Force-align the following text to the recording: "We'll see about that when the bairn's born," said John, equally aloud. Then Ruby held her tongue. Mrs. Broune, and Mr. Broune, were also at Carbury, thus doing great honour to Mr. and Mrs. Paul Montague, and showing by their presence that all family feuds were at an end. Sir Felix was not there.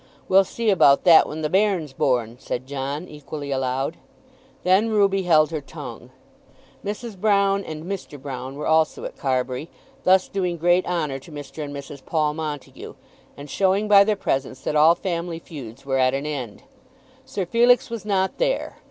"We'll 0.27 0.45
see 0.45 0.71
about 0.71 1.03
that 1.03 1.29
when 1.29 1.43
the 1.43 1.47
bairn's 1.47 1.93
born," 1.93 2.37
said 2.39 2.65
John, 2.65 3.07
equally 3.07 3.51
aloud. 3.51 3.97
Then 4.63 4.89
Ruby 4.89 5.21
held 5.21 5.51
her 5.51 5.61
tongue. 5.61 6.09
Mrs. 6.83 7.15
Broune, 7.15 7.63
and 7.63 7.83
Mr. 7.85 8.19
Broune, 8.19 8.55
were 8.55 8.65
also 8.65 9.03
at 9.05 9.15
Carbury, 9.15 9.69
thus 10.03 10.27
doing 10.27 10.57
great 10.57 10.87
honour 10.87 11.19
to 11.19 11.31
Mr. 11.31 11.63
and 11.63 11.71
Mrs. 11.71 12.03
Paul 12.03 12.33
Montague, 12.33 12.95
and 13.37 13.47
showing 13.47 13.87
by 13.87 14.03
their 14.03 14.15
presence 14.15 14.61
that 14.61 14.75
all 14.75 14.95
family 14.95 15.37
feuds 15.37 15.85
were 15.85 15.99
at 15.99 16.15
an 16.15 16.25
end. 16.25 16.63
Sir 17.23 17.45
Felix 17.45 17.91
was 17.91 18.03
not 18.03 18.39
there. 18.39 18.77